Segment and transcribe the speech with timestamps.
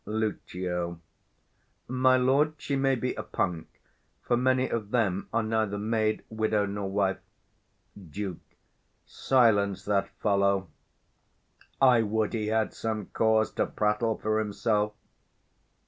[0.03, 0.99] Lucio.
[1.87, 3.67] My lord, she may be a punk;
[4.23, 7.19] for many of them are neither maid, widow, nor wife.
[7.93, 8.57] 180 Duke.
[9.05, 10.69] Silence that fellow:
[11.79, 14.93] I would he had some cause To prattle for himself.